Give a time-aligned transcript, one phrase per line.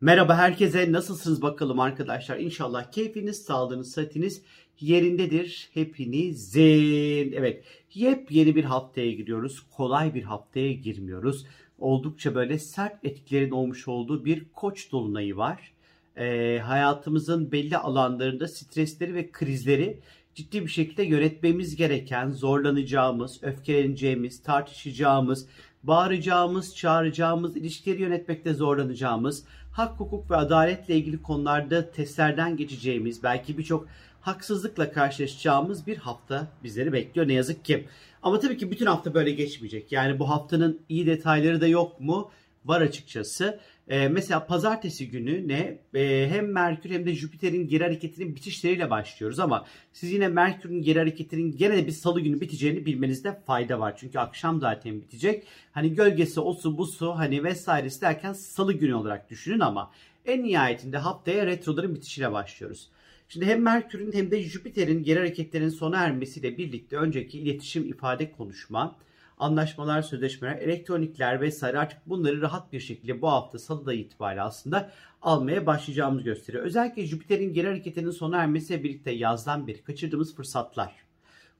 [0.00, 2.36] Merhaba herkese nasılsınız bakalım arkadaşlar.
[2.38, 4.42] İnşallah keyfiniz, sağlığınız, sıhhatiniz
[4.80, 7.32] yerindedir hepinizin.
[7.32, 9.62] Evet yepyeni bir haftaya giriyoruz.
[9.76, 11.46] Kolay bir haftaya girmiyoruz.
[11.78, 15.72] Oldukça böyle sert etkilerin olmuş olduğu bir koç dolunayı var.
[16.16, 20.00] Ee, hayatımızın belli alanlarında stresleri ve krizleri
[20.34, 25.46] ciddi bir şekilde yönetmemiz gereken, zorlanacağımız, öfkeleneceğimiz, tartışacağımız,
[25.86, 33.88] bağıracağımız, çağıracağımız, ilişkileri yönetmekte zorlanacağımız, hak, hukuk ve adaletle ilgili konularda testlerden geçeceğimiz, belki birçok
[34.20, 37.88] haksızlıkla karşılaşacağımız bir hafta bizleri bekliyor ne yazık ki.
[38.22, 39.92] Ama tabii ki bütün hafta böyle geçmeyecek.
[39.92, 42.30] Yani bu haftanın iyi detayları da yok mu?
[42.64, 43.60] Var açıkçası.
[43.88, 49.40] Ee, mesela pazartesi günü ne ee, hem Merkür hem de Jüpiter'in geri hareketinin bitişleriyle başlıyoruz
[49.40, 53.96] ama siz yine Merkür'ün geri hareketinin gene de bir salı günü biteceğini bilmenizde fayda var.
[53.96, 55.44] Çünkü akşam zaten bitecek.
[55.72, 59.90] Hani gölgesi o su bu su hani vesairesi derken salı günü olarak düşünün ama
[60.24, 62.88] en nihayetinde haftaya retroların bitişiyle başlıyoruz.
[63.28, 68.96] Şimdi hem Merkür'ün hem de Jüpiter'in geri hareketlerinin sona ermesiyle birlikte önceki iletişim, ifade, konuşma,
[69.38, 74.90] anlaşmalar, sözleşmeler, elektronikler vesaire artık bunları rahat bir şekilde bu hafta salı da itibariyle aslında
[75.22, 76.64] almaya başlayacağımız gösteriyor.
[76.64, 80.94] Özellikle Jüpiter'in geri hareketinin sona ermesiyle birlikte yazdan beri kaçırdığımız fırsatlar,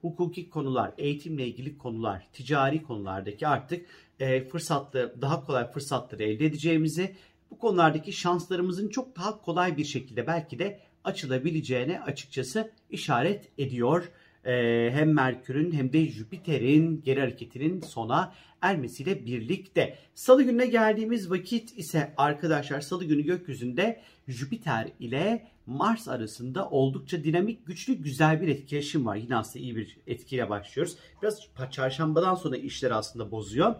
[0.03, 3.87] hukuki konular, eğitimle ilgili konular, ticari konulardaki artık
[4.21, 7.17] e, fırsatlı, daha kolay fırsatları elde edeceğimizi,
[7.51, 14.11] bu konulardaki şanslarımızın çok daha kolay bir şekilde belki de açılabileceğine açıkçası işaret ediyor
[14.47, 19.99] e, hem Merkür'ün hem de Jüpiter'in geri hareketinin sona ermesiyle birlikte.
[20.15, 27.67] Salı gününe geldiğimiz vakit ise arkadaşlar salı günü gökyüzünde Jüpiter ile Mars arasında oldukça dinamik,
[27.67, 29.17] güçlü, güzel bir etkileşim var.
[29.17, 30.97] Yine aslında iyi bir etkiyle başlıyoruz.
[31.23, 33.75] Biraz çarşambadan sonra işler aslında bozuyor.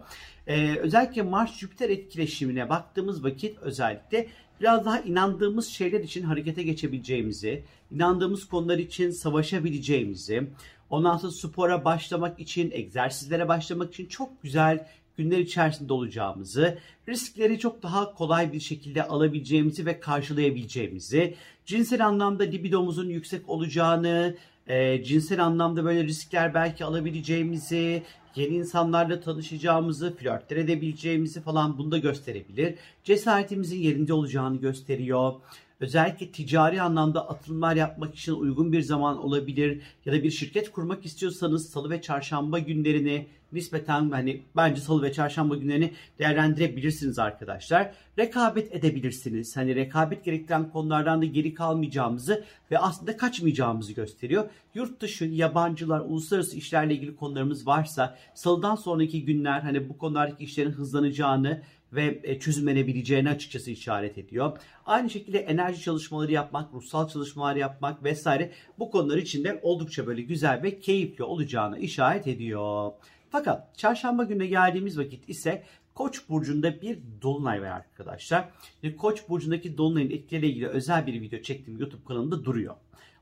[0.47, 4.27] Ee, özellikle Mars-Jüpiter etkileşimine baktığımız vakit özellikle
[4.61, 10.47] biraz daha inandığımız şeyler için harekete geçebileceğimizi, inandığımız konular için savaşabileceğimizi,
[10.89, 17.83] ondan sonra spora başlamak için, egzersizlere başlamak için çok güzel günler içerisinde olacağımızı, riskleri çok
[17.83, 21.35] daha kolay bir şekilde alabileceğimizi ve karşılayabileceğimizi,
[21.67, 24.35] cinsel anlamda libidomuzun yüksek olacağını,
[24.67, 28.03] e, cinsel anlamda böyle riskler belki alabileceğimizi,
[28.35, 32.75] yeni insanlarla tanışacağımızı, flörtler edebileceğimizi falan bunu da gösterebilir.
[33.03, 35.33] Cesaretimizin yerinde olacağını gösteriyor.
[35.79, 41.05] Özellikle ticari anlamda atılımlar yapmak için uygun bir zaman olabilir ya da bir şirket kurmak
[41.05, 47.91] istiyorsanız salı ve çarşamba günlerini nispeten hani bence salı ve çarşamba günlerini değerlendirebilirsiniz arkadaşlar.
[48.19, 49.57] Rekabet edebilirsiniz.
[49.57, 54.49] Hani rekabet gerektiren konulardan da geri kalmayacağımızı ve aslında kaçmayacağımızı gösteriyor.
[54.73, 60.71] Yurt dışı, yabancılar, uluslararası işlerle ilgili konularımız varsa salıdan sonraki günler hani bu konulardaki işlerin
[60.71, 61.61] hızlanacağını
[61.93, 64.57] ve e, çözümlenebileceğini açıkçası işaret ediyor.
[64.85, 70.21] Aynı şekilde enerji çalışmaları yapmak, ruhsal çalışmalar yapmak vesaire bu konular için de oldukça böyle
[70.21, 72.91] güzel ve keyifli olacağını işaret ediyor.
[73.29, 75.63] Fakat çarşamba gününe geldiğimiz vakit ise
[75.97, 78.49] Koç burcunda bir dolunay var arkadaşlar.
[78.97, 82.75] Koç burcundaki dolunayın etkileriyle ilgili özel bir video çektiğim YouTube kanalında duruyor.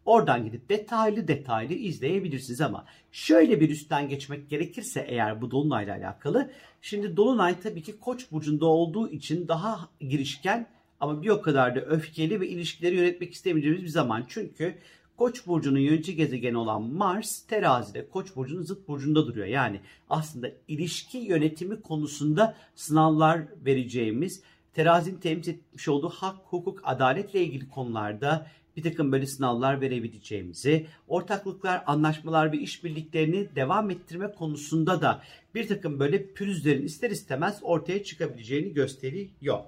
[0.06, 6.52] Oradan gidip detaylı detaylı izleyebilirsiniz ama şöyle bir üstten geçmek gerekirse eğer bu dolunayla alakalı.
[6.82, 10.68] Şimdi dolunay tabii ki Koç burcunda olduğu için daha girişken
[11.00, 14.26] ama bir o kadar da öfkeli ve ilişkileri yönetmek istemeyeceğimiz bir zaman.
[14.28, 14.76] Çünkü
[15.18, 19.48] Koç burcunun yönetici gezegeni olan Mars terazide Koç burcunun zıt burcunda duruyor.
[19.48, 19.80] Yani
[20.10, 24.42] aslında ilişki yönetimi konusunda sınavlar vereceğimiz
[24.74, 28.48] terazinin temsil etmiş olduğu hak, hukuk, adaletle ilgili konularda
[28.78, 35.22] bir takım böyle sınavlar verebileceğimizi, ortaklıklar, anlaşmalar ve işbirliklerini devam ettirme konusunda da
[35.56, 39.60] bir takım böyle pürüzlerin ister istemez ortaya çıkabileceğini gösteriyor.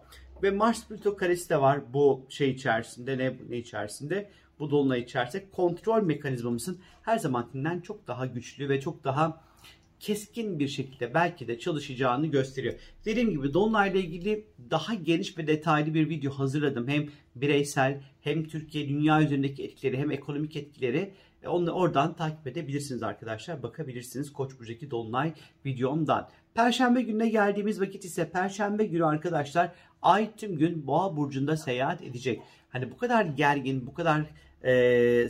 [0.44, 4.30] Ve Mars Plüto karesi de var bu şey içerisinde ne, ne içerisinde?
[4.60, 9.47] Bu dolunay içerisinde kontrol mekanizmamızın her zamankinden çok daha güçlü ve çok daha
[10.00, 12.74] keskin bir şekilde belki de çalışacağını gösteriyor.
[13.06, 16.88] Dediğim gibi Dolunay'la ilgili daha geniş ve detaylı bir video hazırladım.
[16.88, 21.14] Hem bireysel hem Türkiye dünya üzerindeki etkileri hem ekonomik etkileri
[21.44, 23.64] e, onu oradan takip edebilirsiniz arkadaşlar.
[23.64, 25.34] Bakabilirsiniz Koç burcundaki Dolunay
[25.66, 26.30] videomdan.
[26.54, 29.72] Perşembe gününe geldiğimiz vakit ise Perşembe günü arkadaşlar
[30.02, 32.42] Ay tüm gün Boğa burcunda seyahat edecek.
[32.70, 34.26] Hani bu kadar gergin, bu kadar
[34.64, 35.30] e,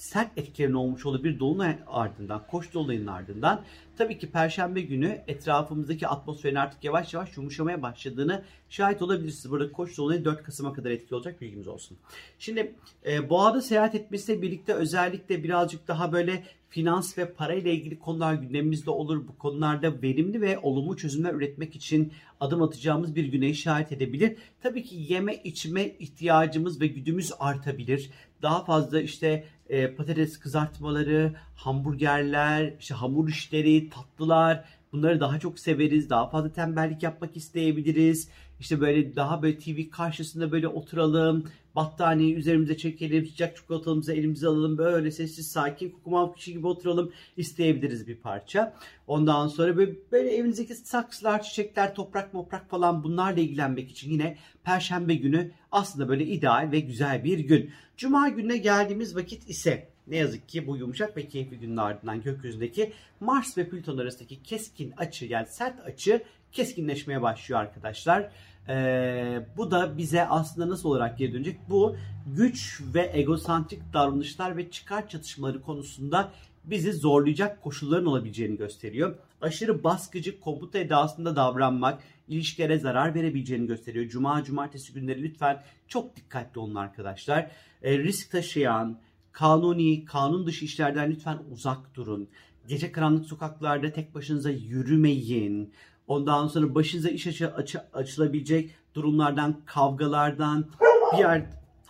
[0.00, 3.64] sert etkilerin olmuş olduğu bir dolunay ardından, koç dolunayının ardından
[4.00, 9.50] Tabii ki perşembe günü etrafımızdaki atmosferin artık yavaş yavaş yumuşamaya başladığını şahit olabilirsiniz.
[9.50, 11.96] Burada koç dolayı 4 Kasım'a kadar etkili olacak bilgimiz olsun.
[12.38, 12.74] Şimdi
[13.06, 18.90] e, boğada seyahat etmesiyle birlikte özellikle birazcık daha böyle finans ve parayla ilgili konular gündemimizde
[18.90, 19.28] olur.
[19.28, 24.36] Bu konularda verimli ve olumlu çözümler üretmek için adım atacağımız bir güne işaret edebilir.
[24.62, 28.10] Tabii ki yeme içme ihtiyacımız ve güdümüz artabilir.
[28.42, 36.10] Daha fazla işte e, patates kızartmaları, hamburgerler, işte hamur işleri, tatlılar bunları daha çok severiz.
[36.10, 38.28] Daha fazla tembellik yapmak isteyebiliriz.
[38.60, 41.44] İşte böyle daha böyle TV karşısında böyle oturalım.
[41.76, 43.26] Battaniyeyi üzerimize çekelim.
[43.26, 44.78] Sıcak çikolatamızı elimize alalım.
[44.78, 48.74] Böyle sessiz sakin kukumav kişi gibi oturalım isteyebiliriz bir parça.
[49.06, 55.14] Ondan sonra böyle, böyle evinizdeki saksılar, çiçekler, toprak moprak falan bunlarla ilgilenmek için yine Perşembe
[55.14, 57.70] günü aslında böyle ideal ve güzel bir gün.
[57.96, 62.92] Cuma gününe geldiğimiz vakit ise ne yazık ki bu yumuşak ve keyifli günün ardından gökyüzündeki
[63.20, 66.22] Mars ve Plüton arasındaki keskin açı yani sert açı
[66.52, 68.30] keskinleşmeye başlıyor arkadaşlar.
[68.68, 71.56] Ee, bu da bize aslında nasıl olarak geri dönecek?
[71.68, 71.96] Bu
[72.26, 76.32] güç ve egosantrik davranışlar ve çıkar çatışmaları konusunda
[76.64, 79.14] bizi zorlayacak koşulların olabileceğini gösteriyor.
[79.40, 84.08] Aşırı baskıcı komuta edasında davranmak ilişkilere zarar verebileceğini gösteriyor.
[84.08, 87.50] Cuma, cumartesi günleri lütfen çok dikkatli olun arkadaşlar.
[87.82, 88.98] E, risk taşıyan,
[89.32, 92.28] kanuni, kanun dışı işlerden lütfen uzak durun.
[92.68, 95.72] Gece karanlık sokaklarda tek başınıza yürümeyin.
[96.06, 100.70] Ondan sonra başınıza iş açı, açı, açılabilecek durumlardan, kavgalardan
[101.12, 101.46] bir yer...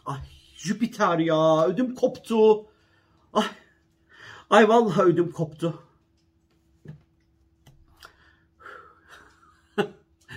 [0.06, 0.18] Ay
[0.60, 2.66] Jüpiter ya ödüm koptu.
[3.32, 3.44] Ay,
[4.50, 5.82] ay vallahi ödüm koptu.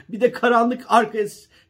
[0.10, 1.20] bir de karanlık arka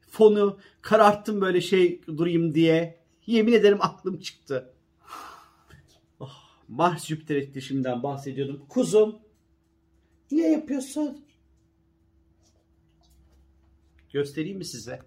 [0.09, 3.03] fonu kararttım böyle şey durayım diye.
[3.25, 4.73] Yemin ederim aklım çıktı.
[6.67, 8.65] Mars Jüpiter etkileşiminden bahsediyordum.
[8.69, 9.19] Kuzum
[10.31, 11.25] niye yapıyorsun?
[14.13, 14.99] Göstereyim mi size?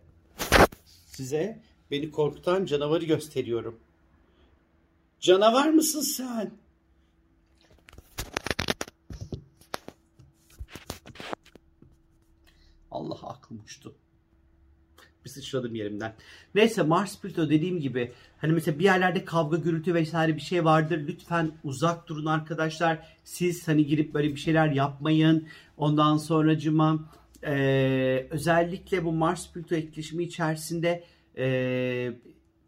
[1.06, 3.80] Size beni korkutan canavarı gösteriyorum.
[5.20, 6.52] Canavar mısın sen?
[12.90, 13.96] Allah aklım uçtu.
[15.26, 16.14] Bir sıçradım yerimden.
[16.54, 21.04] Neyse Mars Pluto dediğim gibi hani mesela bir yerlerde kavga gürültü vesaire bir şey vardır.
[21.08, 22.98] Lütfen uzak durun arkadaşlar.
[23.24, 25.46] Siz hani girip böyle bir şeyler yapmayın.
[25.76, 27.10] Ondan sonra cıma
[27.46, 31.04] ee, özellikle bu Mars Pluto etkileşimi içerisinde
[31.38, 32.12] e,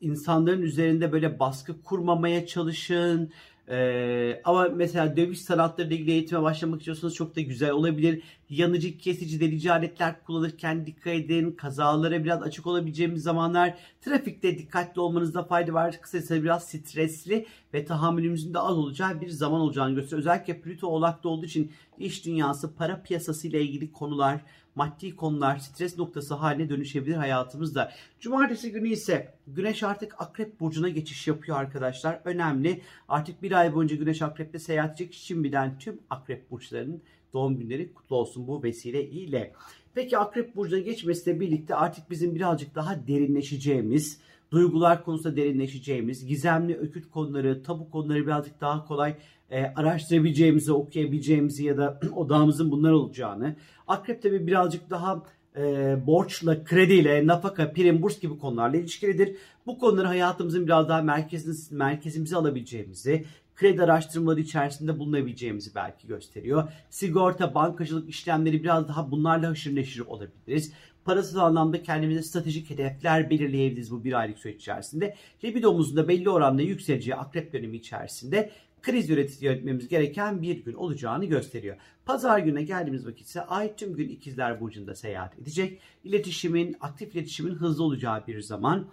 [0.01, 3.31] insanların üzerinde böyle baskı kurmamaya çalışın.
[3.71, 8.23] Ee, ama mesela dövüş sanatları ile ilgili eğitime başlamak istiyorsanız çok da güzel olabilir.
[8.51, 11.53] Yanıcı, kesici, delici aletler kullanırken dikkat edin.
[11.53, 13.75] Kazalara biraz açık olabileceğimiz zamanlar.
[14.01, 16.01] Trafikte dikkatli olmanızda fayda var.
[16.01, 20.19] Kısacası biraz stresli ve tahammülümüzün de az olacağı bir zaman olacağını gösteriyor.
[20.19, 24.41] Özellikle Plüto oğlakta olduğu için iş dünyası, para piyasası ile ilgili konular,
[24.75, 27.93] maddi konular stres noktası haline dönüşebilir hayatımızda.
[28.21, 32.21] Cumartesi günü ise Güneş artık Akrep Burcu'na geçiş yapıyor arkadaşlar.
[32.25, 32.83] Önemli.
[33.09, 35.15] Artık bir ay boyunca Güneş Akrep'te seyahat edecek.
[35.15, 37.03] Şimdiden tüm Akrep Burçlarının
[37.33, 39.53] doğum günleri kutlu olsun bu vesile ile.
[39.95, 44.21] Peki Akrep Burcu'na geçmesiyle birlikte artık bizim birazcık daha derinleşeceğimiz,
[44.51, 49.15] duygular konusunda derinleşeceğimiz, gizemli öküt konuları, tabu konuları birazcık daha kolay
[49.51, 53.57] e, araştırabileceğimizi, okuyabileceğimizi ya da odağımızın bunlar olacağını.
[53.89, 55.23] Akrep tabi birazcık daha
[55.57, 59.37] e, borçla, krediyle, nafaka, prim, burs gibi konularla ilişkilidir.
[59.67, 63.25] Bu konuları hayatımızın biraz daha merkezimiz, merkezimize alabileceğimizi,
[63.59, 66.73] kredi araştırmaları içerisinde bulunabileceğimizi belki gösteriyor.
[66.91, 70.73] Sigorta, bankacılık işlemleri biraz daha bunlarla haşır neşir olabiliriz.
[71.05, 75.17] Parasal anlamda kendimize stratejik hedefler belirleyebiliriz bu bir aylık süreç içerisinde.
[75.45, 78.51] Libidomuzun da belli oranda yükseleceği akrep dönemi içerisinde
[78.83, 79.11] kriz
[79.43, 81.77] yönetmemiz gereken bir gün olacağını gösteriyor.
[82.07, 85.81] Pazar gününe geldiğimiz vakit ise ay tüm gün ikizler burcunda seyahat edecek.
[86.05, 88.89] İletişimin, aktif iletişimin hızlı olacağı bir zaman.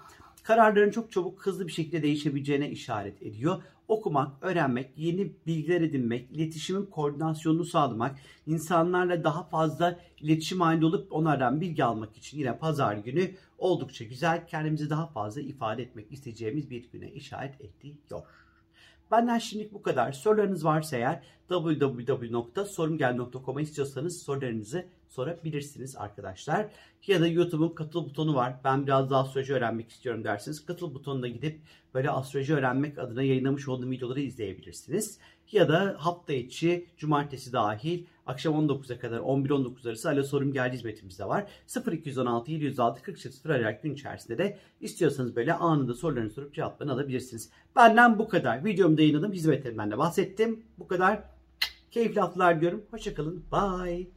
[0.45, 3.63] Kararların çok çabuk hızlı bir şekilde değişebileceğine işaret ediyor.
[3.87, 11.61] Okumak, öğrenmek, yeni bilgiler edinmek, iletişimin koordinasyonunu sağlamak, insanlarla daha fazla iletişim halinde olup onlardan
[11.61, 16.91] bilgi almak için yine pazar günü oldukça güzel, kendimizi daha fazla ifade etmek isteyeceğimiz bir
[16.91, 18.21] güne işaret ediyor.
[19.11, 20.11] Benden şimdilik bu kadar.
[20.11, 26.67] Sorularınız varsa eğer www.sorumgel.com'a istiyorsanız sorularınızı sorabilirsiniz arkadaşlar.
[27.07, 28.55] Ya da YouTube'un katıl butonu var.
[28.63, 31.59] Ben biraz daha astroloji öğrenmek istiyorum derseniz katıl butonuna gidip
[31.93, 35.19] böyle astroloji öğrenmek adına yayınlamış olduğum videoları izleyebilirsiniz.
[35.51, 41.19] Ya da hafta içi cumartesi dahil akşam 19'a kadar 11-19 arası Alo Sorum Geldi hizmetimiz
[41.19, 41.47] de var.
[41.91, 47.49] 0216 706 40 arayarak gün içerisinde de istiyorsanız böyle anında sorularını sorup cevaplarını alabilirsiniz.
[47.75, 48.65] Benden bu kadar.
[48.65, 49.31] Videomu da yayınladım.
[49.33, 50.63] Hizmetlerimden de bahsettim.
[50.79, 51.23] Bu kadar.
[51.91, 52.85] Keyifli haftalar diyorum.
[52.91, 53.43] Hoşçakalın.
[53.51, 54.07] Bye.